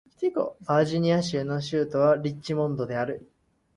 [0.65, 3.29] バージニア州の州都はリッチモンドである